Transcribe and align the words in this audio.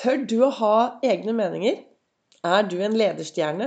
Tør 0.00 0.22
du 0.24 0.38
å 0.40 0.54
ha 0.56 0.76
egne 1.04 1.34
meninger? 1.36 1.74
Er 2.48 2.62
du 2.64 2.78
en 2.80 2.94
lederstjerne? 2.96 3.66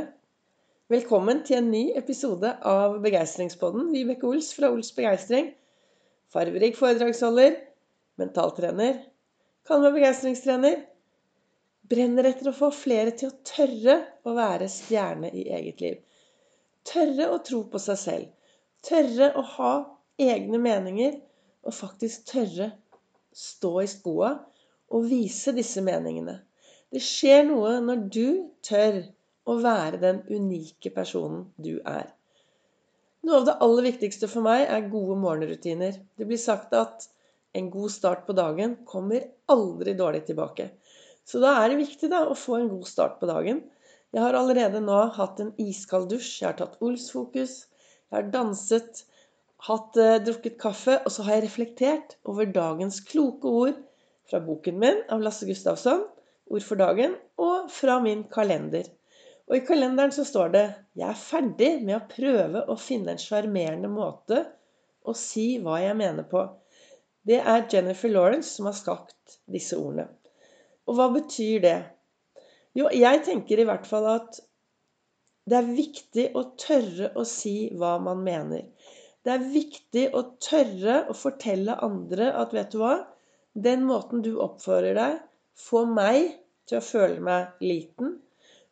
Velkommen 0.89 1.43
til 1.45 1.59
en 1.59 1.67
ny 1.69 1.81
episode 1.99 2.49
av 2.65 2.95
Begeistringspodden. 3.03 3.91
Vibeke 3.93 4.25
Ols 4.25 4.47
fra 4.57 4.71
Ols 4.73 4.89
Begeistring. 4.97 5.51
Farverik 6.33 6.79
foredragsholder, 6.79 7.59
mentaltrener, 8.17 8.97
kan 9.69 9.83
være 9.83 9.99
begeistringstrener. 9.99 10.79
Brenner 11.93 12.31
etter 12.31 12.49
å 12.49 12.55
få 12.57 12.71
flere 12.73 13.13
til 13.19 13.29
å 13.29 13.37
tørre 13.45 13.99
å 14.25 14.33
være 14.33 14.71
stjerne 14.73 15.29
i 15.29 15.43
eget 15.53 15.83
liv. 15.85 15.99
Tørre 16.89 17.27
å 17.35 17.43
tro 17.45 17.61
på 17.69 17.83
seg 17.83 17.99
selv. 18.07 18.55
Tørre 18.81 19.29
å 19.37 19.45
ha 19.51 19.75
egne 20.31 20.63
meninger. 20.65 21.21
Og 21.61 21.77
faktisk 21.77 22.25
tørre 22.33 22.71
stå 23.37 23.75
i 23.83 23.91
skoa 23.93 24.33
og 24.93 25.07
vise 25.09 25.53
disse 25.57 25.81
meningene. 25.83 26.39
Det 26.93 27.01
skjer 27.01 27.47
noe 27.47 27.79
når 27.81 28.03
du 28.13 28.27
tør 28.65 28.99
å 29.49 29.55
være 29.59 29.99
den 30.01 30.21
unike 30.29 30.91
personen 30.93 31.47
du 31.57 31.79
er. 31.89 32.11
Noe 33.23 33.39
av 33.39 33.47
det 33.47 33.55
aller 33.65 33.87
viktigste 33.87 34.29
for 34.29 34.45
meg 34.45 34.65
er 34.67 34.89
gode 34.91 35.15
morgenrutiner. 35.19 35.97
Det 36.19 36.27
blir 36.29 36.41
sagt 36.41 36.75
at 36.77 37.07
en 37.57 37.69
god 37.73 37.93
start 37.93 38.25
på 38.27 38.35
dagen 38.37 38.75
kommer 38.89 39.25
aldri 39.51 39.95
dårlig 39.97 40.25
tilbake. 40.27 40.69
Så 41.25 41.39
da 41.39 41.53
er 41.61 41.71
det 41.71 41.79
viktig 41.79 42.09
da, 42.11 42.25
å 42.27 42.35
få 42.37 42.59
en 42.59 42.69
god 42.71 42.89
start 42.89 43.19
på 43.21 43.29
dagen. 43.29 43.63
Jeg 44.13 44.21
har 44.21 44.37
allerede 44.37 44.81
nå 44.83 44.99
hatt 45.15 45.39
en 45.41 45.53
iskald 45.61 46.11
dusj. 46.11 46.41
Jeg 46.41 46.49
har 46.51 46.59
tatt 46.59 46.77
Ols-fokus. 46.83 47.55
Jeg 48.11 48.17
har 48.17 48.29
danset, 48.33 49.05
hatt, 49.69 49.97
eh, 49.97 50.19
drukket 50.21 50.59
kaffe, 50.59 50.99
og 51.01 51.15
så 51.15 51.25
har 51.25 51.39
jeg 51.39 51.45
reflektert 51.47 52.17
over 52.29 52.45
dagens 52.45 52.99
kloke 53.07 53.55
ord 53.63 53.79
fra 54.29 54.39
boken 54.43 54.79
min 54.79 55.03
av 55.09 55.21
Lasse 55.21 55.45
Gustavsson, 55.45 56.03
'Ord 56.49 56.63
for 56.63 56.79
dagen', 56.79 57.15
og 57.37 57.71
fra 57.71 57.99
min 58.03 58.23
kalender. 58.31 58.87
Og 59.47 59.57
i 59.57 59.65
kalenderen 59.67 60.11
så 60.11 60.25
står 60.27 60.51
det 60.53 60.65
'Jeg 60.95 61.09
er 61.09 61.19
ferdig 61.19 61.71
med 61.83 61.95
å 61.97 62.07
prøve 62.09 62.65
å 62.67 62.79
finne 62.79 63.11
en 63.11 63.21
sjarmerende 63.21 63.91
måte 63.91 64.45
å 65.05 65.15
si 65.15 65.57
hva 65.59 65.81
jeg 65.83 65.97
mener 65.99 66.23
på'. 66.23 66.47
Det 67.27 67.39
er 67.39 67.67
Jennifer 67.71 68.09
Lawrence 68.09 68.55
som 68.55 68.65
har 68.65 68.73
skapt 68.73 69.37
disse 69.51 69.77
ordene. 69.77 70.07
Og 70.87 70.95
hva 70.95 71.07
betyr 71.13 71.61
det? 71.63 71.77
Jo, 72.75 72.89
jeg 72.91 73.23
tenker 73.23 73.59
i 73.59 73.67
hvert 73.67 73.87
fall 73.87 74.07
at 74.15 74.39
det 75.47 75.57
er 75.59 75.73
viktig 75.75 76.29
å 76.39 76.43
tørre 76.59 77.11
å 77.19 77.23
si 77.27 77.69
hva 77.75 77.97
man 77.99 78.23
mener. 78.23 78.63
Det 79.23 79.31
er 79.31 79.49
viktig 79.53 80.05
å 80.15 80.23
tørre 80.43 81.03
å 81.11 81.15
fortelle 81.15 81.75
andre 81.83 82.31
at 82.39 82.55
vet 82.55 82.71
du 82.71 82.79
hva? 82.81 82.95
Den 83.53 83.85
måten 83.85 84.23
du 84.25 84.35
oppfører 84.41 84.97
deg, 84.97 85.17
får 85.59 85.89
meg 85.93 86.19
til 86.69 86.79
å 86.79 86.85
føle 86.85 87.21
meg 87.23 87.63
liten. 87.63 88.15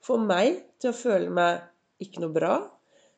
Får 0.02 0.22
meg 0.26 0.62
til 0.82 0.90
å 0.92 0.98
føle 0.98 1.30
meg 1.34 1.60
ikke 2.02 2.24
noe 2.24 2.34
bra. 2.34 2.56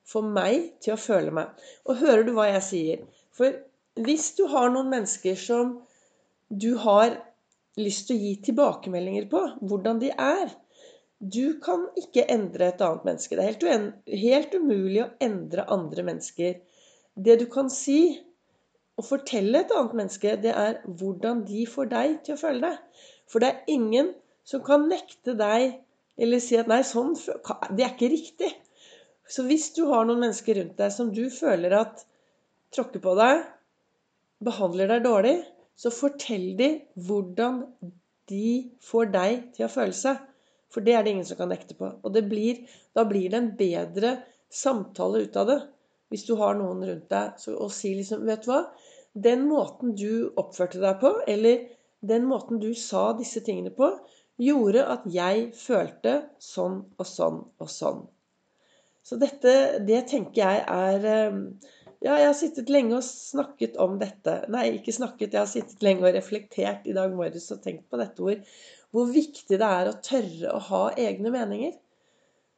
Får 0.03 0.25
meg 0.36 0.73
til 0.84 0.97
å 0.97 1.00
føle 1.00 1.31
meg 1.31 1.61
Og 1.88 2.02
hører 2.02 2.25
du 2.28 2.34
hva 2.36 2.50
jeg 2.50 2.64
sier? 2.66 3.06
For 3.31 3.56
hvis 4.03 4.34
du 4.36 4.44
har 4.52 4.73
noen 4.73 4.89
mennesker 4.91 5.38
som 5.39 5.78
du 6.50 6.73
har 6.81 7.16
lyst 7.80 8.09
til 8.09 8.17
å 8.17 8.25
gi 8.25 8.34
tilbakemeldinger 8.50 9.30
på 9.31 9.41
hvordan 9.64 10.02
de 10.03 10.11
er 10.11 10.52
Du 11.17 11.61
kan 11.64 11.86
ikke 11.95 12.25
endre 12.28 12.67
et 12.67 12.81
annet 12.84 13.06
menneske. 13.08 13.38
Det 13.38 13.44
er 13.45 13.53
helt, 13.53 13.94
helt 14.11 14.56
umulig 14.59 15.06
å 15.06 15.11
endre 15.23 15.64
andre 15.72 16.03
mennesker. 16.03 16.58
Det 17.16 17.38
du 17.39 17.45
kan 17.47 17.69
si, 17.72 18.17
å 19.03 19.07
fortelle 19.07 19.61
et 19.61 19.71
annet 19.75 19.95
menneske, 19.99 20.35
det 20.39 20.53
er 20.55 20.79
hvordan 20.87 21.43
de 21.47 21.65
får 21.69 21.89
deg 21.91 22.19
til 22.25 22.37
å 22.37 22.41
føle 22.41 22.63
deg. 22.63 23.07
For 23.29 23.43
det 23.43 23.49
er 23.51 23.73
ingen 23.75 24.13
som 24.47 24.63
kan 24.63 24.87
nekte 24.89 25.35
deg 25.39 25.81
eller 26.23 26.41
si 26.43 26.57
at 26.59 26.69
'nei, 26.69 26.83
sånn 26.85 27.15
Det 27.17 27.83
er 27.83 27.93
ikke 27.93 28.11
riktig'. 28.13 28.53
Så 29.27 29.45
hvis 29.47 29.71
du 29.73 29.85
har 29.89 30.05
noen 30.05 30.21
mennesker 30.21 30.59
rundt 30.59 30.77
deg 30.77 30.91
som 30.93 31.09
du 31.13 31.29
føler 31.33 31.73
at 31.73 32.05
tråkker 32.75 33.01
på 33.01 33.16
deg, 33.17 33.44
behandler 34.44 34.91
deg 34.91 35.05
dårlig, 35.05 35.38
så 35.75 35.89
fortell 35.94 36.53
de 36.59 36.69
hvordan 37.07 37.63
de 38.29 38.69
får 38.83 39.09
deg 39.13 39.47
til 39.55 39.66
å 39.66 39.72
føle 39.72 39.95
seg. 39.97 40.19
For 40.73 40.85
det 40.85 40.95
er 40.97 41.05
det 41.05 41.13
ingen 41.16 41.28
som 41.28 41.39
kan 41.39 41.51
nekte 41.53 41.78
på. 41.78 41.89
Og 42.03 42.17
blir, 42.29 42.63
da 42.94 43.05
blir 43.09 43.29
det 43.29 43.39
en 43.39 43.51
bedre 43.57 44.13
samtale 44.53 45.23
ut 45.25 45.38
av 45.39 45.49
det. 45.49 45.59
Hvis 46.13 46.28
du 46.28 46.35
har 46.38 46.57
noen 46.57 46.83
rundt 46.85 47.09
deg, 47.09 47.39
og 47.57 47.72
sier 47.73 47.97
liksom 47.97 48.25
Vet 48.28 48.45
du 48.45 48.51
hva? 48.51 48.66
Den 49.13 49.46
måten 49.46 49.94
du 49.96 50.34
oppførte 50.40 50.81
deg 50.81 51.00
på, 51.01 51.13
eller 51.29 51.68
den 52.03 52.25
måten 52.28 52.59
du 52.59 52.74
sa 52.78 53.12
disse 53.18 53.44
tingene 53.46 53.72
på, 53.75 53.91
gjorde 54.41 54.88
at 54.90 55.06
jeg 55.13 55.51
følte 55.56 56.16
sånn 56.41 56.81
og 56.97 57.07
sånn 57.07 57.40
og 57.62 57.69
sånn. 57.69 58.02
Så 59.03 59.19
dette, 59.19 59.84
det 59.84 60.06
tenker 60.12 60.41
jeg 60.41 60.63
er 60.63 61.07
ehm, 61.12 61.41
Ja, 62.03 62.18
jeg 62.19 62.28
har 62.28 62.35
sittet 62.35 62.72
lenge 62.72 62.97
og 62.97 63.06
snakket 63.07 63.78
om 63.79 63.94
dette. 64.00 64.41
Nei, 64.52 64.66
ikke 64.75 64.91
snakket, 64.91 65.29
jeg 65.31 65.40
har 65.40 65.47
sittet 65.47 65.84
lenge 65.85 66.03
og 66.03 66.16
reflektert 66.18 66.90
i 66.90 66.96
dag 66.96 67.13
morges 67.16 67.46
og 67.56 67.62
tenkt 67.63 67.85
på 67.88 68.00
dette 68.02 68.25
ord. 68.25 68.41
Hvor 68.91 69.07
viktig 69.07 69.56
det 69.59 69.69
er 69.69 69.88
å 69.88 69.96
tørre 70.03 70.52
å 70.52 70.59
ha 70.68 70.81
egne 71.00 71.31
meninger. 71.31 71.78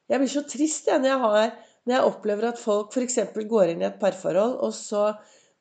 Jeg 0.09 0.21
blir 0.21 0.31
så 0.33 0.41
trist 0.49 0.89
jeg, 0.89 0.97
når, 1.01 1.11
jeg 1.11 1.21
har, 1.21 1.53
når 1.85 1.95
jeg 1.95 2.09
opplever 2.09 2.49
at 2.49 2.61
folk 2.61 2.97
f.eks. 2.97 3.19
går 3.53 3.75
inn 3.75 3.85
i 3.85 3.87
et 3.91 4.01
parforhold, 4.01 4.57
og 4.65 4.73
så 4.73 5.11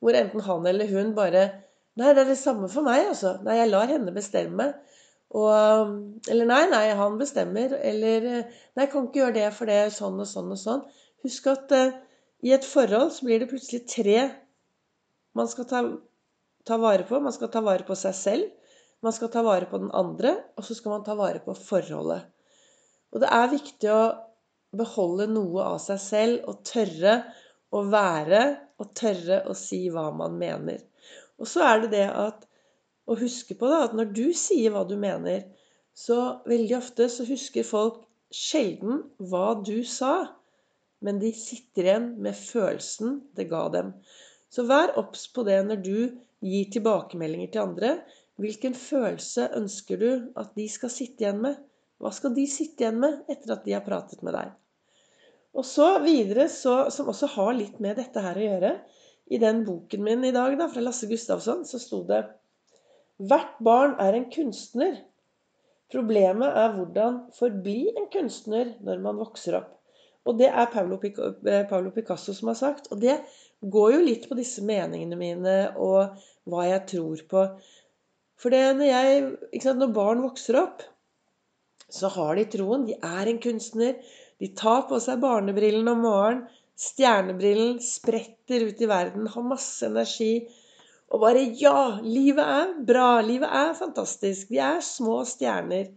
hvor 0.05 0.17
enten 0.19 0.45
han 0.45 0.67
eller 0.69 0.91
hun 0.93 1.15
bare 1.17 1.47
Nei, 1.95 2.09
det 2.11 2.25
er 2.25 2.31
det 2.33 2.41
samme 2.41 2.67
for 2.67 2.83
meg, 2.83 3.05
altså. 3.07 3.37
Nei, 3.47 3.55
jeg 3.61 3.71
lar 3.71 3.87
henne 3.87 4.11
bestemme. 4.11 4.65
Og, 5.31 5.93
eller 6.27 6.49
nei, 6.49 6.65
nei, 6.73 6.89
han 6.99 7.21
bestemmer. 7.21 7.77
Eller 7.87 8.25
nei, 8.75 8.87
kan 8.91 9.07
ikke 9.07 9.21
gjøre 9.21 9.37
det, 9.37 9.45
for 9.55 9.71
det 9.71 9.77
sånn 9.95 10.19
og 10.19 10.27
sånn 10.27 10.51
og 10.57 10.59
sånn. 10.59 10.83
Husk 11.23 11.47
at 11.53 11.71
uh, 11.71 11.95
i 12.43 12.51
et 12.57 12.67
forhold 12.67 13.15
så 13.15 13.29
blir 13.29 13.45
det 13.45 13.49
plutselig 13.53 13.85
tre 13.93 14.19
man 15.39 15.49
skal 15.51 15.69
ta, 15.71 15.85
ta, 16.67 16.81
vare 16.83 17.07
på. 17.07 17.23
Man 17.23 17.35
skal 17.35 17.51
ta 17.55 17.63
vare 17.63 17.87
på 17.87 17.95
seg 17.99 18.19
selv. 18.19 18.75
Man 19.03 19.15
skal 19.15 19.31
ta 19.31 19.47
vare 19.47 19.71
på 19.71 19.79
den 19.83 19.95
andre. 19.95 20.35
Og 20.59 20.67
så 20.67 20.75
skal 20.79 20.97
man 20.97 21.07
ta 21.07 21.15
vare 21.19 21.43
på 21.47 21.55
forholdet. 21.59 22.27
Og 23.15 23.23
det 23.23 23.31
er 23.39 23.55
viktig 23.55 23.91
å 23.95 24.03
beholde 24.75 25.31
noe 25.31 25.67
av 25.75 25.79
seg 25.83 26.03
selv 26.03 26.51
og 26.51 26.63
tørre 26.67 27.21
å 27.75 27.83
være 27.91 28.43
og 28.81 28.91
tørre 28.99 29.43
å 29.51 29.57
si 29.59 29.85
hva 29.93 30.09
man 30.15 30.39
mener. 30.39 30.81
Og 31.41 31.51
så 31.51 31.65
er 31.67 31.85
det 31.85 31.93
det 31.97 32.07
at 32.09 32.47
å 33.11 33.17
huske 33.19 33.57
på 33.59 33.69
da, 33.69 33.85
at 33.89 33.97
når 33.97 34.13
du 34.17 34.27
sier 34.37 34.73
hva 34.73 34.85
du 34.89 34.95
mener, 35.01 35.45
så 35.95 36.41
veldig 36.49 36.79
ofte 36.79 37.09
så 37.13 37.27
husker 37.29 37.67
folk 37.67 38.03
sjelden 38.35 39.03
hva 39.31 39.53
du 39.67 39.77
sa, 39.87 40.15
men 41.05 41.21
de 41.21 41.31
sitter 41.37 41.89
igjen 41.89 42.09
med 42.25 42.39
følelsen 42.39 43.21
det 43.37 43.49
ga 43.51 43.67
dem. 43.75 43.93
Så 44.51 44.65
vær 44.67 44.95
obs 45.01 45.27
på 45.35 45.45
det 45.47 45.61
når 45.67 45.83
du 45.85 45.97
gir 46.45 46.71
tilbakemeldinger 46.73 47.53
til 47.53 47.65
andre. 47.67 47.95
Hvilken 48.41 48.75
følelse 48.79 49.51
ønsker 49.59 50.01
du 50.01 50.11
at 50.41 50.55
de 50.59 50.67
skal 50.71 50.93
sitte 50.93 51.27
igjen 51.27 51.43
med? 51.45 51.59
Hva 52.03 52.11
skal 52.15 52.35
de 52.37 52.47
sitte 52.51 52.85
igjen 52.87 53.03
med 53.03 53.23
etter 53.31 53.55
at 53.55 53.67
de 53.67 53.77
har 53.77 53.85
pratet 53.87 54.25
med 54.27 54.35
deg? 54.39 54.55
Og 55.55 55.67
så 55.67 55.89
videre, 56.03 56.49
så, 56.51 56.91
som 56.91 57.11
også 57.13 57.31
har 57.37 57.53
litt 57.55 57.81
med 57.83 57.99
dette 58.01 58.23
her 58.23 58.39
å 58.39 58.47
gjøre 58.49 58.73
I 59.33 59.39
den 59.41 59.63
boken 59.67 60.03
min 60.05 60.25
i 60.27 60.33
dag, 60.35 60.57
da, 60.59 60.69
fra 60.69 60.83
Lasse 60.83 61.09
Gustavsson, 61.11 61.63
så 61.69 61.81
sto 61.81 62.03
det 62.09 62.25
Hvert 63.23 63.61
barn 63.63 63.95
er 64.03 64.17
en 64.19 64.27
kunstner. 64.33 64.97
Problemet 65.93 66.57
er 66.59 66.73
hvordan 66.75 67.21
forbli 67.37 67.93
en 67.93 68.09
kunstner 68.11 68.73
når 68.83 69.03
man 69.05 69.21
vokser 69.23 69.61
opp. 69.61 69.71
Og 70.25 70.39
det 70.41 70.49
er 70.49 70.71
Paulo, 70.73 70.99
eh, 70.99 71.91
Picasso 71.95 72.33
som 72.35 72.51
har 72.51 72.59
sagt. 72.59 72.91
Og 72.91 73.01
det 73.01 73.21
går 73.61 73.93
jo 73.95 74.01
litt 74.03 74.29
på 74.29 74.39
disse 74.39 74.65
meningene 74.65 75.19
mine 75.21 75.57
og 75.77 76.17
hva 76.49 76.67
jeg 76.67 76.87
tror 76.95 77.23
på. 77.31 77.45
For 78.41 78.51
når, 78.51 78.89
jeg, 78.89 79.63
sant, 79.63 79.79
når 79.79 79.95
barn 79.95 80.25
vokser 80.25 80.59
opp, 80.59 80.83
så 81.93 82.11
har 82.17 82.35
de 82.41 82.49
troen. 82.51 82.87
De 82.89 82.97
er 82.99 83.31
en 83.31 83.41
kunstner. 83.43 84.01
De 84.43 84.51
tar 84.59 84.85
på 84.89 84.99
seg 85.03 85.23
barnebrillene 85.23 85.95
om 85.95 86.05
morgenen, 86.05 86.45
stjernebrillen, 86.75 87.79
spretter 87.83 88.67
ut 88.67 88.81
i 88.83 88.89
verden, 88.91 89.29
har 89.31 89.47
masse 89.47 89.87
energi. 89.87 90.47
Og 91.15 91.23
bare 91.23 91.45
Ja! 91.61 92.01
Livet 92.03 92.43
er 92.43 92.73
bra. 92.87 93.21
Livet 93.23 93.51
er 93.55 93.77
fantastisk. 93.79 94.51
Vi 94.51 94.59
er 94.59 94.81
små 94.83 95.21
stjerner. 95.29 95.93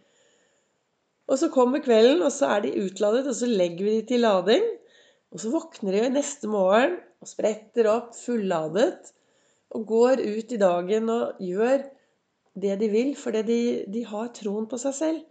Og 1.28 1.40
så 1.42 1.50
kommer 1.52 1.84
kvelden, 1.84 2.22
og 2.22 2.32
så 2.32 2.54
er 2.56 2.64
de 2.64 2.76
utladet, 2.86 3.26
og 3.28 3.36
så 3.36 3.50
legger 3.50 3.88
vi 3.88 3.96
de 3.98 4.06
til 4.12 4.24
lading. 4.24 4.68
Og 5.34 5.42
så 5.42 5.52
våkner 5.52 5.98
de 5.98 6.10
neste 6.16 6.48
morgen 6.48 7.00
og 7.22 7.28
spretter 7.28 7.90
opp 7.92 8.14
fulladet. 8.16 9.12
Og 9.76 9.88
går 9.90 10.22
ut 10.24 10.54
i 10.54 10.62
dagen 10.62 11.10
og 11.12 11.42
gjør 11.44 11.82
det 12.58 12.78
de 12.80 12.88
vil, 12.90 13.12
fordi 13.20 13.42
de, 13.50 13.60
de 13.92 14.06
har 14.08 14.30
troen 14.38 14.70
på 14.70 14.80
seg 14.82 14.96
selv. 14.96 15.26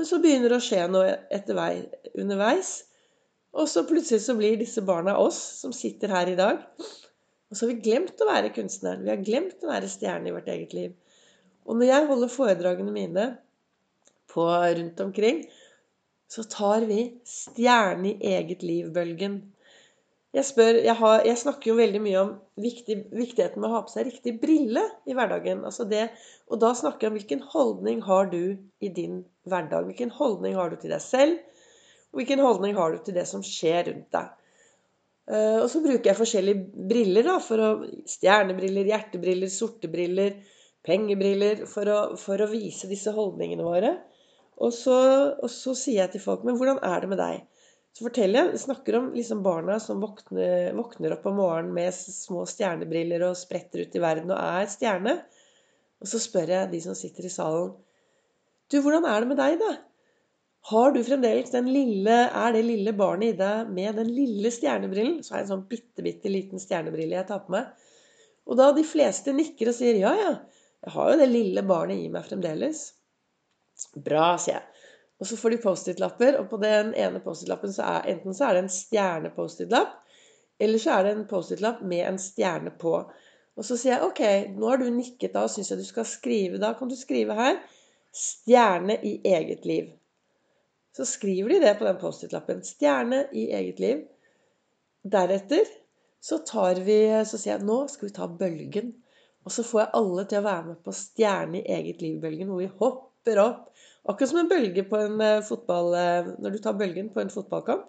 Men 0.00 0.06
så 0.08 0.16
begynner 0.16 0.48
det 0.48 0.56
å 0.56 0.64
skje 0.64 0.84
noe 0.88 1.08
etter 1.28 1.52
vei, 1.58 1.74
underveis. 2.16 2.68
Og 3.52 3.66
så 3.68 3.82
plutselig 3.84 4.22
så 4.24 4.32
blir 4.38 4.54
disse 4.56 4.80
barna 4.80 5.12
oss 5.20 5.36
som 5.58 5.74
sitter 5.76 6.08
her 6.14 6.30
i 6.32 6.36
dag. 6.38 6.62
Og 6.80 7.52
så 7.52 7.66
har 7.66 7.74
vi 7.74 7.82
glemt 7.84 8.22
å 8.24 8.28
være 8.30 8.52
kunstneren. 8.56 9.02
Vi 9.04 9.12
har 9.12 9.20
glemt 9.20 9.60
å 9.60 9.68
være 9.68 9.90
stjerne 9.92 10.30
i 10.30 10.32
vårt 10.32 10.48
eget 10.48 10.72
liv. 10.72 10.94
Og 11.68 11.76
når 11.76 11.90
jeg 11.90 12.08
holder 12.14 12.32
foredragene 12.32 12.94
mine 12.94 13.26
på 14.32 14.46
rundt 14.48 15.04
omkring, 15.04 15.42
så 16.32 16.46
tar 16.48 16.88
vi 16.88 17.02
stjerne 17.28 18.14
i 18.14 18.32
eget 18.38 18.64
liv-bølgen. 18.64 19.36
Jeg, 20.30 20.46
spør, 20.46 20.76
jeg, 20.78 20.94
har, 20.94 21.24
jeg, 21.26 21.38
snakker 21.40 21.72
jo 21.72 21.78
veldig 21.80 22.00
mye 22.04 22.18
om 22.20 22.28
viktig, 22.62 22.96
viktigheten 23.18 23.58
med 23.58 23.66
å 23.66 23.72
ha 23.72 23.80
på 23.82 23.90
seg 23.90 24.06
riktig 24.06 24.36
brille 24.38 24.84
i 25.10 25.16
hverdagen. 25.18 25.64
Altså 25.66 25.86
det, 25.90 26.04
og 26.46 26.60
da 26.62 26.70
snakker 26.78 27.06
jeg 27.06 27.10
om 27.10 27.16
hvilken 27.18 27.42
holdning 27.50 28.02
har 28.06 28.30
du 28.30 28.42
i 28.54 28.90
din 28.94 29.24
hverdag. 29.50 29.88
Hvilken 29.88 30.12
holdning 30.14 30.54
har 30.54 30.70
du 30.70 30.78
til 30.78 30.94
deg 30.94 31.02
selv, 31.02 31.40
og 32.12 32.20
hvilken 32.20 32.44
holdning 32.46 32.78
har 32.78 32.94
du 32.94 33.02
til 33.02 33.18
det 33.18 33.26
som 33.26 33.42
skjer 33.46 33.90
rundt 33.90 34.14
deg. 34.14 34.30
Uh, 35.30 35.58
og 35.64 35.68
så 35.70 35.82
bruker 35.82 36.10
jeg 36.10 36.18
forskjellige 36.18 36.86
briller. 36.90 37.26
da, 37.26 37.36
for 37.42 37.62
å, 37.62 37.72
Stjernebriller, 38.10 38.86
hjertebriller, 38.86 39.50
sorte 39.50 39.90
briller, 39.90 40.38
pengebriller. 40.86 41.66
For 41.70 41.90
å, 41.90 42.00
for 42.18 42.42
å 42.42 42.50
vise 42.50 42.90
disse 42.90 43.14
holdningene 43.14 43.66
våre. 43.66 43.96
Og 44.62 44.74
så, 44.74 44.96
og 45.40 45.50
så 45.50 45.74
sier 45.78 46.04
jeg 46.04 46.14
til 46.14 46.22
folk 46.22 46.42
Men 46.44 46.58
hvordan 46.60 46.82
er 46.84 47.00
det 47.00 47.08
med 47.08 47.18
deg? 47.22 47.46
Så 47.96 48.06
forteller 48.06 48.46
jeg, 48.52 48.62
snakker 48.62 48.96
om 49.00 49.10
liksom 49.16 49.42
barna 49.42 49.76
som 49.82 50.00
våkner, 50.02 50.70
våkner, 50.78 51.16
opp 51.16 51.26
om 51.26 51.38
morgenen 51.40 51.74
med 51.74 51.94
små 51.94 52.44
stjernebriller 52.48 53.24
og 53.26 53.38
spretter 53.38 53.82
ut 53.82 53.96
i 53.96 54.02
verden 54.02 54.30
og 54.30 54.38
er 54.38 54.70
stjerne. 54.70 55.16
Og 56.00 56.08
så 56.08 56.20
spør 56.22 56.54
jeg 56.54 56.70
de 56.70 56.80
som 56.84 56.96
sitter 56.96 57.26
i 57.26 57.32
salen 57.32 57.74
Du, 58.70 58.78
hvordan 58.80 59.04
er 59.10 59.20
det 59.20 59.30
med 59.32 59.40
deg, 59.40 59.58
da? 59.60 59.72
Har 60.70 60.92
du 60.92 61.00
fremdeles 61.04 61.52
den 61.52 61.70
lille 61.72 62.16
Er 62.28 62.52
det 62.52 62.62
lille 62.66 62.92
barnet 62.96 63.34
i 63.34 63.38
deg 63.38 63.70
med 63.74 63.96
den 63.98 64.10
lille 64.14 64.52
stjernebrillen? 64.52 65.20
Så 65.24 65.34
har 65.34 65.42
jeg 65.42 65.48
en 65.48 65.52
sånn 65.54 65.68
bitte, 65.70 66.04
bitte 66.04 66.32
liten 66.32 66.62
stjernebrille 66.62 67.16
jeg 67.16 67.28
tar 67.28 67.42
på 67.46 67.56
meg. 67.56 67.70
Og 68.48 68.58
da 68.60 68.70
de 68.76 68.84
fleste 68.86 69.34
nikker 69.34 69.70
og 69.70 69.76
sier 69.76 69.98
ja, 70.00 70.14
ja, 70.16 70.32
jeg 70.84 70.94
har 70.94 71.12
jo 71.12 71.20
det 71.20 71.28
lille 71.30 71.64
barnet 71.66 72.00
i 72.00 72.08
meg 72.12 72.24
fremdeles. 72.28 72.86
Bra, 73.96 74.34
sier 74.40 74.58
jeg. 74.58 74.79
Og 75.20 75.28
så 75.28 75.36
får 75.36 75.52
de 75.52 75.62
Post-It-lapper, 75.62 76.38
og 76.40 76.48
på 76.48 76.56
den 76.62 76.94
ene 76.96 77.20
Post-It-lappen 77.20 77.72
så 77.72 77.84
er 77.84 78.06
enten 78.14 78.36
så 78.36 78.46
er 78.46 78.56
det 78.56 78.62
en 78.64 78.72
stjerne-Post-It-lapp, 78.72 79.98
eller 80.60 80.80
så 80.80 80.94
er 80.94 81.04
det 81.04 81.12
en 81.16 81.26
Post-It-lapp 81.28 81.82
med 81.82 82.06
en 82.08 82.18
stjerne 82.20 82.72
på. 82.80 82.94
Og 83.56 83.66
så 83.66 83.76
sier 83.76 83.98
jeg 83.98 84.06
OK, 84.06 84.22
nå 84.56 84.70
har 84.70 84.80
du 84.80 84.86
nikket 84.92 85.34
da 85.34 85.44
og 85.44 85.52
syns 85.52 85.72
jeg 85.72 85.80
du 85.80 85.84
skal 85.84 86.06
skrive. 86.08 86.60
Da 86.62 86.72
kan 86.78 86.88
du 86.88 86.96
skrive 86.96 87.36
her 87.36 87.60
'Stjerne 88.10 88.96
i 89.06 89.20
eget 89.24 89.66
liv'. 89.66 89.92
Så 90.96 91.04
skriver 91.04 91.48
de 91.48 91.60
det 91.60 91.76
på 91.78 91.84
den 91.84 92.00
Post-It-lappen. 92.00 92.62
'Stjerne 92.64 93.26
i 93.32 93.50
eget 93.50 93.80
liv'. 93.80 94.06
Deretter 95.12 95.68
så 96.20 96.38
tar 96.46 96.74
vi 96.74 97.24
Så 97.24 97.38
sier 97.38 97.58
jeg 97.58 97.66
nå 97.66 97.86
skal 97.88 98.08
vi 98.08 98.14
ta 98.14 98.26
bølgen. 98.26 98.94
Og 99.44 99.52
så 99.52 99.62
får 99.62 99.80
jeg 99.80 99.90
alle 99.94 100.24
til 100.24 100.38
å 100.38 100.48
være 100.48 100.66
med 100.66 100.82
på 100.84 100.92
stjerne 100.92 101.60
i 101.60 101.72
eget 101.72 102.02
liv-bølgen, 102.02 102.48
hvor 102.48 102.58
vi 102.60 102.66
hopper 102.66 103.09
opp 103.40 103.66
Akkurat 104.08 104.30
som 104.30 104.38
en 104.40 104.48
bølge 104.48 104.82
på 104.88 104.96
en 104.96 105.20
eh, 105.20 105.42
fotball 105.44 105.94
eh, 105.94 106.30
Når 106.40 106.54
du 106.54 106.58
tar 106.58 106.78
bølgen 106.78 107.10
på 107.12 107.20
en 107.20 107.32
fotballkamp 107.32 107.88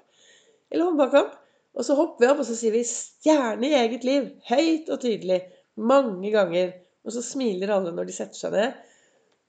eller 0.72 0.88
håndballkamp. 0.88 1.31
Og 1.75 1.83
så 1.83 1.95
hopper 2.00 2.24
vi 2.24 2.28
opp, 2.31 2.42
og 2.44 2.48
så 2.48 2.56
sier 2.56 2.72
vi 2.72 2.83
'stjerne 2.88 3.68
i 3.68 3.75
eget 3.75 4.06
liv'. 4.07 4.30
Høyt 4.48 4.88
og 4.88 5.01
tydelig. 5.04 5.42
Mange 5.75 6.31
ganger. 6.31 6.72
Og 7.04 7.12
så 7.16 7.24
smiler 7.25 7.74
alle 7.75 7.92
når 7.95 8.07
de 8.07 8.16
setter 8.16 8.39
seg 8.39 8.56
ned. 8.56 8.78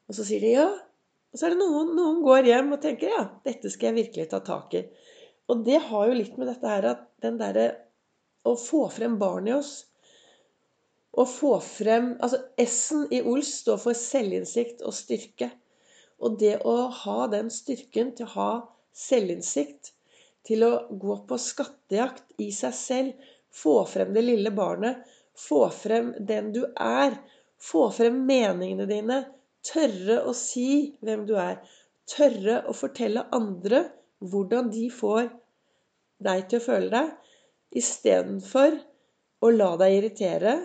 Og 0.08 0.16
så 0.18 0.26
sier 0.26 0.42
de 0.42 0.50
ja. 0.56 0.66
Og 1.32 1.38
så 1.38 1.46
er 1.46 1.54
det 1.54 1.60
noen 1.60 1.94
noen 1.96 2.20
går 2.24 2.50
hjem 2.50 2.74
og 2.74 2.82
tenker 2.82 3.14
ja, 3.14 3.22
dette 3.46 3.70
skal 3.72 3.92
jeg 3.92 3.98
virkelig 4.00 4.26
ta 4.32 4.42
tak 4.44 4.74
i. 4.76 4.82
Og 5.48 5.64
det 5.66 5.78
har 5.88 6.10
jo 6.10 6.18
litt 6.18 6.36
med 6.38 6.50
dette 6.50 6.74
her 6.74 6.90
at 6.90 7.06
den 7.24 7.38
derre 7.40 7.68
å 8.44 8.56
få 8.58 8.84
frem 8.90 9.14
barn 9.22 9.46
i 9.46 9.54
oss 9.54 9.72
Å 11.14 11.24
få 11.28 11.52
frem 11.62 12.16
Altså 12.24 12.40
S-en 12.58 13.04
i 13.14 13.20
Ols 13.22 13.52
står 13.62 13.78
for 13.78 13.94
selvinnsikt 13.96 14.82
og 14.82 14.94
styrke. 14.96 15.52
Og 16.22 16.38
det 16.38 16.58
å 16.68 16.76
ha 17.02 17.26
den 17.30 17.50
styrken 17.50 18.12
til 18.16 18.28
å 18.28 18.34
ha 18.36 18.52
selvinnsikt, 18.94 19.92
til 20.46 20.64
å 20.66 20.72
gå 21.02 21.16
på 21.26 21.38
skattejakt 21.38 22.42
i 22.42 22.50
seg 22.54 22.74
selv, 22.76 23.28
få 23.52 23.82
frem 23.86 24.14
det 24.14 24.24
lille 24.24 24.50
barnet, 24.54 25.02
få 25.38 25.66
frem 25.74 26.12
den 26.18 26.50
du 26.54 26.62
er, 26.80 27.16
få 27.62 27.88
frem 27.94 28.22
meningene 28.26 28.88
dine, 28.90 29.18
tørre 29.66 30.22
å 30.26 30.34
si 30.36 30.96
hvem 31.02 31.26
du 31.28 31.36
er, 31.38 31.60
tørre 32.10 32.62
å 32.68 32.74
fortelle 32.74 33.26
andre 33.34 33.84
hvordan 34.22 34.70
de 34.72 34.88
får 34.90 35.28
deg 36.22 36.48
til 36.50 36.58
å 36.58 36.64
føle 36.64 36.90
deg, 36.92 37.12
istedenfor 37.78 38.76
å 39.42 39.50
la 39.50 39.70
deg 39.80 39.98
irritere, 39.98 40.56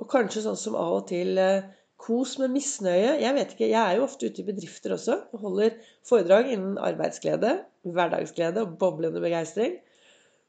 og 0.00 0.08
kanskje 0.10 0.44
sånn 0.46 0.58
som 0.58 0.78
av 0.78 1.00
og 1.00 1.06
til 1.10 1.38
eh, 1.38 1.66
Kos 2.00 2.38
med 2.40 2.54
misnøye. 2.54 3.18
Jeg 3.20 3.36
vet 3.36 3.54
ikke, 3.54 3.68
jeg 3.68 3.80
er 3.80 3.98
jo 3.98 4.06
ofte 4.06 4.30
ute 4.30 4.40
i 4.40 4.46
bedrifter 4.46 4.94
også 4.96 5.16
og 5.34 5.42
holder 5.44 5.76
foredrag 6.08 6.48
innen 6.54 6.78
arbeidsglede, 6.80 7.58
hverdagsglede 7.84 8.64
og 8.64 8.78
boblende 8.80 9.20
begeistring. 9.20 9.76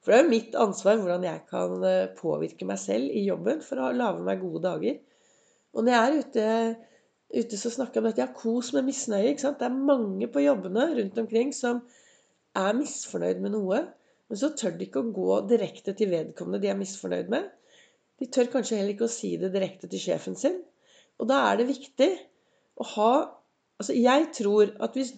For 0.01 0.13
det 0.13 0.17
er 0.17 0.23
jo 0.23 0.31
mitt 0.31 0.55
ansvar 0.57 0.97
hvordan 0.97 1.25
jeg 1.27 1.41
kan 1.51 1.83
eh, 1.85 2.13
påvirke 2.17 2.65
meg 2.65 2.79
selv 2.81 3.11
i 3.13 3.25
jobben 3.27 3.59
for 3.65 3.83
å 3.83 3.91
lage 3.93 4.23
meg 4.25 4.41
gode 4.41 4.63
dager. 4.63 4.95
Og 5.75 5.85
når 5.85 5.93
jeg 5.93 6.07
er 6.07 6.21
ute, 6.23 6.45
ute 7.43 7.59
så 7.59 7.71
snakker 7.75 7.99
jeg 7.99 8.03
om 8.03 8.09
dette. 8.09 8.23
Ja, 8.23 8.31
kos 8.35 8.71
med 8.75 8.87
misnøye. 8.87 9.33
ikke 9.33 9.45
sant? 9.45 9.59
Det 9.59 9.67
er 9.67 9.85
mange 9.91 10.31
på 10.31 10.43
jobbene 10.43 10.87
rundt 10.97 11.21
omkring 11.21 11.53
som 11.55 11.83
er 12.57 12.79
misfornøyd 12.79 13.43
med 13.43 13.55
noe. 13.57 13.83
Men 14.31 14.39
så 14.39 14.53
tør 14.55 14.73
de 14.79 14.87
ikke 14.87 15.03
å 15.03 15.13
gå 15.13 15.37
direkte 15.51 15.93
til 15.99 16.11
vedkommende 16.15 16.63
de 16.63 16.71
er 16.71 16.79
misfornøyd 16.79 17.31
med. 17.31 17.51
De 18.21 18.27
tør 18.31 18.49
kanskje 18.53 18.79
heller 18.79 18.95
ikke 18.95 19.09
å 19.09 19.11
si 19.11 19.35
det 19.39 19.51
direkte 19.53 19.91
til 19.91 20.01
sjefen 20.01 20.39
sin. 20.39 20.61
Og 21.19 21.27
da 21.29 21.41
er 21.49 21.59
det 21.59 21.71
viktig 21.71 22.11
å 22.79 22.87
ha 22.95 23.13
Altså, 23.81 23.95
jeg 23.97 24.27
tror 24.37 24.69
at 24.85 24.93
hvis 24.93 25.15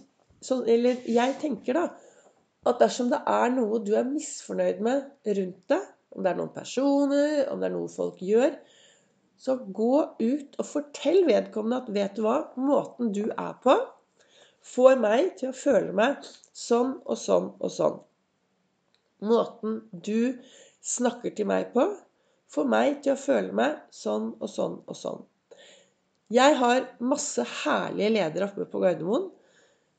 Eller 0.71 1.01
jeg 1.07 1.33
tenker, 1.41 1.75
da, 1.75 1.81
at 2.67 2.79
dersom 2.79 3.09
det 3.11 3.19
er 3.27 3.49
noe 3.51 3.81
du 3.83 3.91
er 3.99 4.07
misfornøyd 4.07 4.79
med 4.83 5.33
rundt 5.35 5.65
deg, 5.71 5.89
om 6.15 6.23
det 6.23 6.31
er 6.31 6.37
noen 6.37 6.53
personer, 6.55 7.41
om 7.51 7.59
det 7.59 7.67
er 7.67 7.73
noe 7.73 7.91
folk 7.91 8.21
gjør, 8.23 8.55
så 9.39 9.57
gå 9.79 9.95
ut 10.19 10.55
og 10.59 10.67
fortell 10.67 11.25
vedkommende 11.27 11.81
at 11.81 11.91
'Vet 11.91 12.15
du 12.15 12.23
hva? 12.23 12.37
Måten 12.55 13.11
du 13.15 13.25
er 13.31 13.57
på, 13.63 13.75
får 14.75 14.95
meg 14.99 15.33
til 15.39 15.51
å 15.51 15.57
føle 15.63 15.91
meg 15.99 16.23
sånn 16.53 16.95
og 17.03 17.19
sånn 17.19 17.51
og 17.59 17.75
sånn.' 17.77 17.99
Måten 19.27 19.81
du 19.91 20.39
snakker 20.95 21.35
til 21.35 21.47
meg 21.51 21.71
på, 21.75 21.87
får 22.47 22.71
meg 22.77 23.03
til 23.03 23.15
å 23.15 23.19
føle 23.19 23.51
meg 23.55 23.79
sånn 23.91 24.33
og 24.39 24.49
sånn 24.51 24.79
og 24.87 24.99
sånn. 24.99 25.23
Jeg 26.31 26.55
har 26.59 26.85
masse 27.03 27.43
herlige 27.63 28.13
ledere 28.15 28.47
oppe 28.47 28.67
på 28.69 28.81
Gardermoen. 28.83 29.29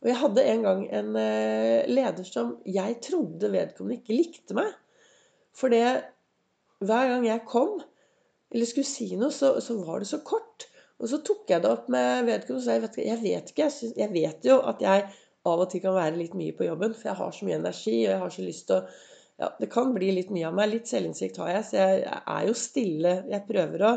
Og 0.05 0.11
jeg 0.11 0.21
hadde 0.21 0.47
en 0.53 0.65
gang 0.67 0.81
en 0.93 1.15
eh, 1.17 1.87
leder 1.89 2.27
som 2.29 2.59
jeg 2.69 2.99
trodde 3.05 3.49
vedkommende 3.53 4.03
ikke 4.03 4.17
likte 4.19 4.57
meg. 4.57 4.73
For 5.57 5.73
det 5.73 5.85
hver 6.85 7.09
gang 7.09 7.25
jeg 7.25 7.45
kom 7.49 7.79
eller 8.55 8.69
skulle 8.69 8.87
si 8.87 9.09
noe, 9.19 9.33
så, 9.35 9.57
så, 9.65 9.77
var 9.83 10.03
det 10.03 10.11
så 10.11 10.21
kort. 10.27 10.69
Og 11.03 11.09
så 11.11 11.19
tok 11.27 11.49
jeg 11.51 11.65
det 11.65 11.71
opp 11.71 11.89
med 11.91 12.29
vedkommende 12.29 12.61
og 12.61 12.67
sa 12.67 12.77
jeg 12.77 12.85
vet, 12.85 12.99
jeg 13.03 13.23
vet 13.23 13.51
ikke, 13.51 13.65
jeg, 13.65 13.75
synes, 13.75 13.97
jeg 13.99 14.13
vet 14.15 14.47
jo 14.47 14.61
at 14.63 14.85
jeg 14.85 15.09
av 15.45 15.65
og 15.65 15.73
til 15.73 15.83
kan 15.85 15.97
være 15.97 16.21
litt 16.21 16.37
mye 16.39 16.55
på 16.57 16.69
jobben, 16.69 16.95
for 16.97 17.11
jeg 17.11 17.19
har 17.19 17.35
så 17.35 17.49
mye 17.49 17.59
energi, 17.59 17.97
og 18.05 18.13
jeg 18.13 18.21
har 18.23 18.37
så 18.37 18.45
lyst 18.45 18.67
til 18.71 18.79
å 18.79 18.85
ja, 19.35 19.49
Det 19.59 19.67
kan 19.67 19.91
bli 19.91 20.13
litt 20.15 20.29
mye 20.31 20.47
av 20.47 20.55
meg. 20.55 20.69
Litt 20.71 20.87
selvinnsikt 20.87 21.41
har 21.43 21.49
jeg, 21.51 21.65
så 21.67 21.81
jeg 21.81 22.05
er 22.07 22.45
jo 22.47 22.53
stille. 22.55 23.15
Jeg 23.33 23.43
prøver 23.49 23.83
å 23.83 23.91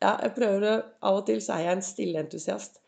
ja, 0.00 0.14
jeg 0.24 0.34
prøver 0.36 0.66
å, 0.66 0.74
Av 1.08 1.20
og 1.20 1.26
til 1.28 1.40
så 1.44 1.56
er 1.56 1.66
jeg 1.66 1.78
en 1.78 1.84
stille 1.84 2.22
entusiast. 2.24 2.80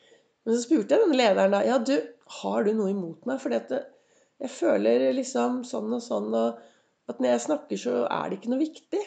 Men 0.42 0.56
så 0.56 0.62
spurte 0.64 0.96
jeg 0.96 1.04
denne 1.04 1.18
lederen 1.18 1.54
da 1.54 1.62
Ja, 1.66 1.78
du, 1.78 1.96
har 2.40 2.64
du 2.66 2.72
noe 2.76 2.92
imot 2.92 3.26
meg? 3.28 3.40
For 3.42 3.52
jeg 3.52 4.50
føler 4.50 5.10
liksom 5.14 5.62
sånn 5.68 5.92
og 5.92 6.02
sånn, 6.02 6.32
og 6.34 7.10
at 7.10 7.20
når 7.20 7.34
jeg 7.34 7.44
snakker, 7.46 7.80
så 7.80 7.94
er 8.06 8.30
det 8.30 8.40
ikke 8.40 8.52
noe 8.54 8.62
viktig. 8.62 9.02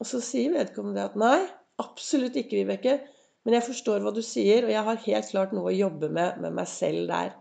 Og 0.00 0.08
så 0.08 0.20
sier 0.24 0.52
vedkommende 0.54 1.06
at 1.06 1.16
nei, 1.20 1.38
absolutt 1.80 2.36
ikke, 2.40 2.60
Vibeke. 2.60 2.98
Men 3.44 3.56
jeg 3.56 3.68
forstår 3.70 4.02
hva 4.04 4.12
du 4.12 4.20
sier, 4.24 4.66
og 4.66 4.72
jeg 4.72 4.84
har 4.84 5.04
helt 5.06 5.30
klart 5.32 5.54
noe 5.56 5.70
å 5.70 5.76
jobbe 5.76 6.10
med 6.12 6.40
med 6.42 6.56
meg 6.58 6.68
selv 6.68 7.08
der. 7.08 7.32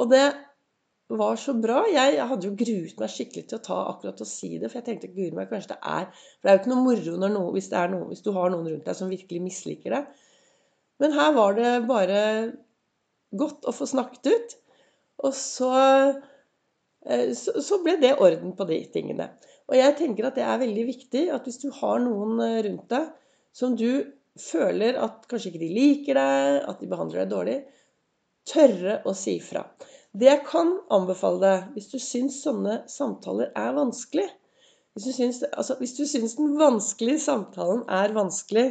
Og 0.00 0.10
det 0.12 0.22
var 1.18 1.36
så 1.40 1.54
bra. 1.58 1.82
Jeg 1.90 2.22
hadde 2.30 2.46
jo 2.46 2.56
gruet 2.58 3.00
meg 3.00 3.12
skikkelig 3.12 3.48
til 3.50 3.58
å 3.58 3.64
ta 3.64 3.78
akkurat 3.90 4.22
og 4.22 4.28
si 4.28 4.52
det. 4.58 4.70
For 4.70 4.80
jeg 4.80 4.86
tenkte 4.86 5.12
guri 5.14 5.32
meg, 5.34 5.50
kanskje 5.50 5.74
det 5.74 5.78
er 5.80 6.08
For 6.12 6.46
det 6.46 6.52
er 6.52 6.56
jo 6.56 6.62
ikke 6.62 6.72
noe 6.72 6.86
moro 6.86 7.14
noe, 7.20 7.52
hvis, 7.56 7.70
noe, 7.72 8.08
hvis, 8.12 8.24
du 8.24 8.32
har 8.36 8.52
noen 8.52 8.68
rundt 8.70 8.86
deg 8.86 8.98
som 8.98 9.12
virkelig 9.12 9.42
misliker 9.44 9.96
det. 9.96 10.02
Men 11.00 11.16
her 11.16 11.32
var 11.36 11.56
det 11.56 11.72
bare 11.88 12.20
godt 13.40 13.66
å 13.66 13.74
få 13.74 13.88
snakket 13.88 14.30
ut. 14.30 14.56
Og 15.26 15.34
så, 15.36 15.72
eh, 17.06 17.32
så, 17.36 17.58
så 17.64 17.80
ble 17.84 17.96
det 18.00 18.16
orden 18.22 18.54
på 18.56 18.68
de 18.68 18.80
tingene. 18.94 19.30
Og 19.70 19.78
jeg 19.78 19.96
tenker 19.98 20.26
at 20.26 20.38
det 20.38 20.46
er 20.46 20.62
veldig 20.62 20.86
viktig 20.88 21.26
at 21.34 21.46
hvis 21.46 21.60
du 21.62 21.68
har 21.80 22.00
noen 22.02 22.40
eh, 22.44 22.62
rundt 22.66 22.88
deg 22.92 23.10
som 23.56 23.76
du 23.78 23.90
føler 24.40 24.96
at 25.02 25.26
kanskje 25.30 25.50
ikke 25.50 25.62
de 25.62 25.74
liker 25.74 26.18
deg, 26.18 26.60
at 26.70 26.80
de 26.80 26.88
behandler 26.90 27.24
deg 27.24 27.32
dårlig, 27.32 27.56
tørre 28.48 29.00
å 29.06 29.14
si 29.16 29.36
fra. 29.42 29.64
Det 30.12 30.26
jeg 30.26 30.42
kan 30.46 30.72
anbefale 30.90 31.40
deg, 31.42 31.66
hvis 31.76 31.90
du 31.92 31.98
syns 32.02 32.40
sånne 32.42 32.82
samtaler 32.90 33.52
er 33.54 33.74
vanskelig 33.76 34.26
hvis 34.92 35.04
du, 35.06 35.12
syns, 35.14 35.42
altså, 35.52 35.76
hvis 35.78 35.94
du 35.94 36.02
syns 36.08 36.34
den 36.38 36.56
vanskelige 36.58 37.20
samtalen 37.22 37.84
er 37.88 38.14
vanskelig, 38.14 38.66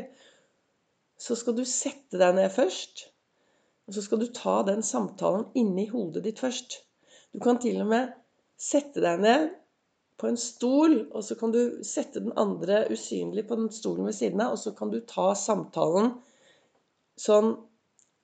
så 1.19 1.36
skal 1.39 1.55
du 1.55 1.63
sette 1.67 2.19
deg 2.19 2.36
ned 2.36 2.51
først. 2.51 3.05
Og 3.88 3.96
så 3.96 4.03
skal 4.05 4.22
du 4.22 4.27
ta 4.36 4.60
den 4.67 4.84
samtalen 4.86 5.48
inni 5.58 5.88
hodet 5.89 6.25
ditt 6.27 6.41
først. 6.43 6.81
Du 7.34 7.39
kan 7.43 7.60
til 7.62 7.79
og 7.81 7.89
med 7.89 8.12
sette 8.60 9.01
deg 9.03 9.24
ned 9.24 9.48
på 10.19 10.27
en 10.27 10.39
stol, 10.39 10.98
og 11.15 11.24
så 11.24 11.38
kan 11.39 11.55
du 11.55 11.79
sette 11.88 12.19
den 12.19 12.36
andre 12.38 12.84
usynlig 12.91 13.48
på 13.48 13.55
den 13.55 13.72
stolen 13.72 14.10
ved 14.10 14.17
siden 14.19 14.43
av, 14.43 14.58
og 14.58 14.60
så 14.60 14.75
kan 14.75 14.91
du 14.91 15.00
ta 15.08 15.31
samtalen 15.39 16.17
sånn 17.19 17.53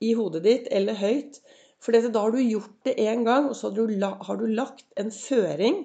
i 0.04 0.12
hodet 0.20 0.44
ditt 0.44 0.68
eller 0.76 1.00
høyt. 1.00 1.40
For 1.86 1.94
da 1.94 2.10
har 2.18 2.34
du 2.34 2.42
gjort 2.42 2.74
det 2.88 2.96
én 2.98 3.22
gang, 3.28 3.52
og 3.52 3.56
så 3.56 3.70
har 3.70 4.38
du 4.40 4.46
lagt 4.50 4.88
en 4.98 5.12
føring 5.14 5.84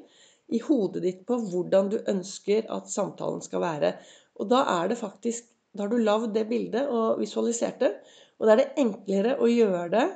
i 0.49 0.61
hodet 0.65 1.03
ditt 1.05 1.27
på 1.29 1.37
hvordan 1.51 1.91
du 1.93 1.99
ønsker 2.09 2.65
at 2.73 2.89
samtalen 2.89 3.43
skal 3.45 3.61
være. 3.61 3.93
Og 4.41 4.49
da 4.49 4.65
er 4.81 4.93
det 4.93 5.01
faktisk 5.01 5.49
Da 5.71 5.85
har 5.85 5.91
du 5.93 6.01
lagd 6.03 6.33
det 6.35 6.49
bildet 6.51 6.89
og 6.91 7.21
visualisert 7.21 7.77
det. 7.79 7.93
Og 8.41 8.49
da 8.49 8.57
er 8.57 8.59
det 8.59 8.81
enklere 8.83 9.37
å 9.39 9.47
gjøre 9.47 9.85
det 9.93 10.07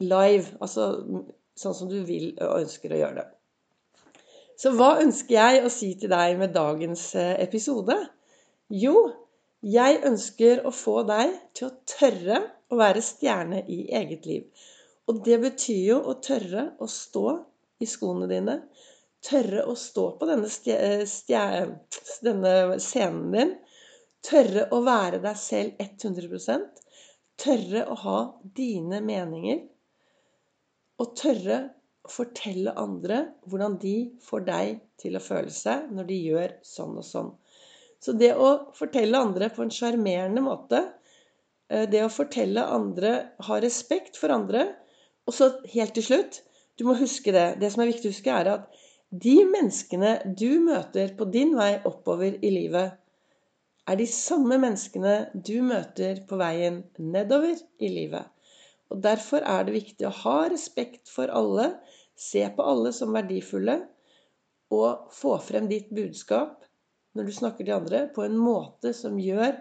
live, 0.00 0.54
altså 0.56 0.86
sånn 1.60 1.76
som 1.76 1.90
du 1.90 1.98
vil 2.08 2.30
og 2.38 2.62
ønsker 2.62 2.94
å 2.94 3.00
gjøre 3.02 3.18
det. 3.18 3.26
Så 4.56 4.72
hva 4.78 4.94
ønsker 5.02 5.34
jeg 5.36 5.60
å 5.66 5.72
si 5.74 5.90
til 6.00 6.08
deg 6.14 6.38
med 6.40 6.54
dagens 6.54 7.02
eh, 7.18 7.34
episode? 7.44 7.98
Jo, 8.72 8.94
jeg 9.60 10.00
ønsker 10.08 10.64
å 10.64 10.72
få 10.72 11.02
deg 11.08 11.36
til 11.52 11.68
å 11.68 11.74
tørre 11.92 12.40
å 12.72 12.78
være 12.80 13.04
stjerne 13.04 13.60
i 13.68 13.82
eget 14.00 14.24
liv. 14.30 14.48
Og 15.10 15.20
det 15.24 15.36
betyr 15.42 15.82
jo 15.90 15.98
å 16.08 16.16
tørre 16.24 16.70
å 16.80 16.88
stå 16.88 17.26
i 17.84 17.88
skoene 17.88 18.28
dine. 18.30 18.60
Tørre 19.24 19.64
å 19.68 19.74
stå 19.76 20.10
på 20.18 20.28
denne, 20.28 20.48
eh, 20.72 21.68
denne 22.24 22.54
scenen 22.80 23.32
din. 23.32 23.54
Tørre 24.24 24.68
å 24.72 24.80
være 24.84 25.20
deg 25.20 25.36
selv 25.36 25.80
100% 25.80 26.84
Tørre 27.36 27.82
å 27.90 27.96
ha 27.98 28.18
dine 28.56 29.00
meninger. 29.02 29.64
Og 31.02 31.16
tørre 31.18 31.58
å 32.06 32.12
fortelle 32.12 32.74
andre 32.78 33.24
hvordan 33.50 33.78
de 33.82 33.96
får 34.22 34.44
deg 34.46 34.82
til 35.00 35.18
å 35.18 35.24
føle 35.24 35.50
seg 35.50 35.88
når 35.90 36.08
de 36.12 36.18
gjør 36.28 36.54
sånn 36.62 37.00
og 37.00 37.06
sånn. 37.08 37.32
Så 38.04 38.14
det 38.20 38.34
å 38.36 38.70
fortelle 38.76 39.18
andre 39.18 39.48
på 39.50 39.64
en 39.64 39.72
sjarmerende 39.72 40.44
måte, 40.44 40.84
eh, 41.68 41.88
det 41.90 42.04
å 42.04 42.12
fortelle 42.12 42.62
andre, 42.62 43.14
ha 43.48 43.60
respekt 43.64 44.20
for 44.20 44.30
andre 44.30 44.68
Og 45.24 45.36
så 45.36 45.50
helt 45.72 45.94
til 45.96 46.04
slutt, 46.04 46.42
du 46.78 46.84
må 46.88 46.96
huske 46.98 47.32
det. 47.32 47.46
Det 47.60 47.70
som 47.72 47.84
er 47.84 47.92
viktig 47.92 48.10
å 48.10 48.14
huske, 48.14 48.34
er 48.34 48.50
at 48.50 48.82
de 49.14 49.36
menneskene 49.46 50.16
du 50.36 50.58
møter 50.64 51.14
på 51.18 51.28
din 51.30 51.54
vei 51.56 51.76
oppover 51.86 52.36
i 52.42 52.50
livet, 52.50 52.96
er 53.84 53.98
de 54.00 54.06
samme 54.08 54.56
menneskene 54.58 55.14
du 55.34 55.58
møter 55.64 56.22
på 56.28 56.38
veien 56.40 56.80
nedover 56.98 57.58
i 57.78 57.90
livet. 57.92 58.30
Og 58.92 59.00
Derfor 59.04 59.44
er 59.44 59.66
det 59.66 59.76
viktig 59.76 60.06
å 60.08 60.14
ha 60.24 60.38
respekt 60.50 61.10
for 61.12 61.30
alle, 61.32 61.74
se 62.16 62.44
på 62.56 62.64
alle 62.64 62.92
som 62.96 63.14
verdifulle, 63.14 63.80
og 64.74 65.12
få 65.14 65.36
frem 65.44 65.68
ditt 65.70 65.90
budskap 65.94 66.64
når 67.14 67.28
du 67.28 67.34
snakker 67.36 67.66
til 67.66 67.76
andre, 67.76 68.06
på 68.10 68.24
en 68.24 68.36
måte 68.38 68.90
som 68.96 69.20
gjør 69.20 69.60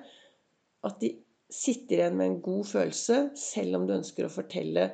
at 0.87 0.99
de 1.03 1.11
sitter 1.53 1.99
igjen 1.99 2.15
med 2.17 2.29
en 2.29 2.39
god 2.41 2.65
følelse, 2.71 3.17
selv 3.37 3.77
om 3.77 3.85
du 3.85 3.93
ønsker 3.99 4.25
å 4.25 4.33
fortelle 4.33 4.87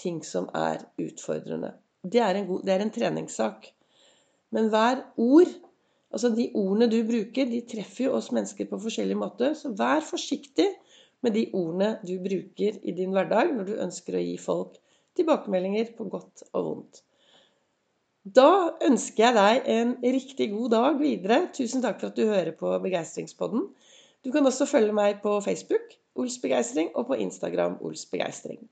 ting 0.00 0.22
som 0.24 0.48
er 0.54 0.84
utfordrende. 1.02 1.74
Det 2.06 2.20
er 2.22 2.38
en, 2.38 2.46
god, 2.46 2.64
det 2.66 2.74
er 2.74 2.84
en 2.84 2.92
treningssak. 2.94 3.70
Men 4.54 4.70
hver 4.72 5.06
ord 5.16 5.54
Altså 6.14 6.30
De 6.32 6.46
ordene 6.54 6.86
du 6.88 7.00
bruker, 7.04 7.48
de 7.50 7.58
treffer 7.68 8.06
jo 8.06 8.12
oss 8.16 8.30
mennesker 8.32 8.68
på 8.70 8.78
forskjellig 8.80 9.16
måte. 9.18 9.50
Så 9.58 9.72
vær 9.76 10.04
forsiktig 10.06 10.68
med 11.26 11.34
de 11.34 11.42
ordene 11.50 11.96
du 12.06 12.14
bruker 12.22 12.78
i 12.78 12.94
din 12.96 13.12
hverdag 13.12 13.50
når 13.52 13.66
du 13.66 13.74
ønsker 13.82 14.16
å 14.16 14.22
gi 14.22 14.36
folk 14.40 14.78
tilbakemeldinger 15.18 15.90
på 15.98 16.06
godt 16.12 16.46
og 16.52 16.68
vondt. 16.68 17.02
Da 18.26 18.76
ønsker 18.82 19.26
jeg 19.26 19.36
deg 19.36 19.68
en 19.74 19.92
riktig 20.02 20.48
god 20.54 20.72
dag 20.74 20.96
videre. 21.02 21.40
Tusen 21.54 21.84
takk 21.84 22.00
for 22.00 22.10
at 22.10 22.16
du 22.18 22.26
hører 22.26 22.54
på 22.58 22.72
Begeistringspodden. 22.82 23.68
Du 24.26 24.32
kan 24.34 24.46
også 24.48 24.66
følge 24.66 24.94
meg 24.96 25.20
på 25.22 25.36
Facebook, 25.44 25.94
Ols 26.18 26.40
Begeistring, 26.42 26.90
og 26.98 27.06
på 27.10 27.20
Instagram, 27.22 27.76
Ols 27.86 28.02
Begeistring. 28.10 28.64